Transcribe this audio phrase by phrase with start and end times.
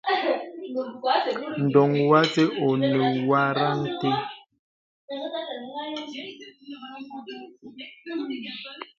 [1.65, 2.33] Ndoŋ wəs
[2.67, 2.89] onə
[3.23, 4.09] bwarəŋ té.